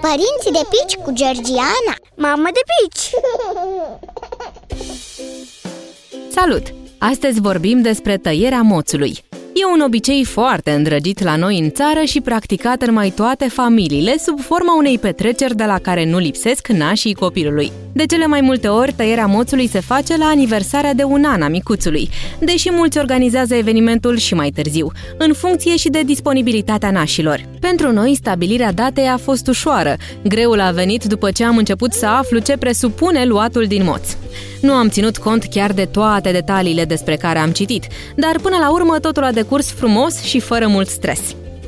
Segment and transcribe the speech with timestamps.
[0.00, 3.10] Părinții de pici cu Georgiana Mamă de pici!
[6.30, 6.62] Salut!
[6.98, 9.18] Astăzi vorbim despre tăierea moțului.
[9.52, 14.18] E un obicei foarte îndrăgit la noi în țară și practicat în mai toate familiile
[14.18, 17.72] sub forma unei petreceri de la care nu lipsesc nașii copilului.
[17.94, 21.48] De cele mai multe ori, tăierea moțului se face la aniversarea de un an a
[21.48, 27.44] micuțului, deși mulți organizează evenimentul și mai târziu, în funcție și de disponibilitatea nașilor.
[27.60, 29.96] Pentru noi, stabilirea datei a fost ușoară.
[30.22, 34.16] Greul a venit după ce am început să aflu ce presupune luatul din moț.
[34.60, 38.72] Nu am ținut cont chiar de toate detaliile despre care am citit, dar până la
[38.72, 41.20] urmă totul a decurs frumos și fără mult stres.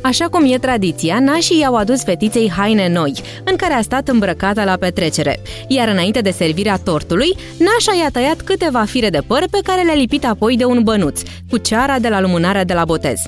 [0.04, 3.12] Așa cum e tradiția, nașii i-au adus fetiței haine noi,
[3.44, 5.40] în care a stat îmbrăcată la petrecere.
[5.68, 9.94] Iar înainte de servirea tortului, nașa i-a tăiat câteva fire de păr pe care le-a
[9.94, 13.18] lipit apoi de un bănuț, cu ceara de la lumânarea de la botez.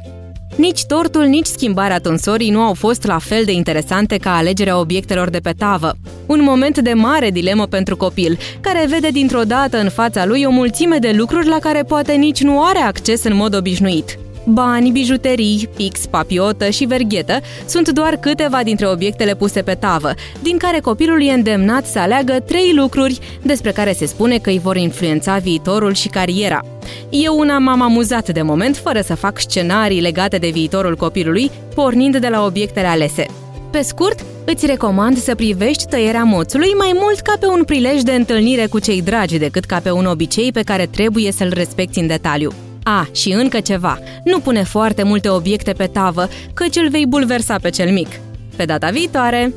[0.57, 5.31] Nici tortul, nici schimbarea tunsorii nu au fost la fel de interesante ca alegerea obiectelor
[5.31, 5.93] de pe tavă.
[6.27, 10.50] Un moment de mare dilemă pentru copil, care vede dintr-o dată în fața lui o
[10.50, 14.19] mulțime de lucruri la care poate nici nu are acces în mod obișnuit.
[14.48, 20.11] Bani, bijuterii, pix, papiotă și verghetă sunt doar câteva dintre obiectele puse pe tavă,
[20.42, 24.58] din care copilul e îndemnat să aleagă trei lucruri despre care se spune că îi
[24.58, 26.61] vor influența viitorul și cariera.
[27.11, 32.16] Eu una m-am amuzat de moment fără să fac scenarii legate de viitorul copilului, pornind
[32.16, 33.27] de la obiectele alese.
[33.70, 38.12] Pe scurt, îți recomand să privești tăierea moțului mai mult ca pe un prilej de
[38.12, 42.06] întâlnire cu cei dragi decât ca pe un obicei pe care trebuie să-l respecti în
[42.06, 42.53] detaliu.
[42.89, 47.59] A, și încă ceva, nu pune foarte multe obiecte pe tavă, căci îl vei bulversa
[47.62, 48.09] pe cel mic.
[48.56, 49.55] Pe data viitoare!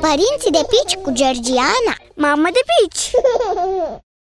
[0.00, 3.10] Părinții de pici cu Georgiana Mamă de pici!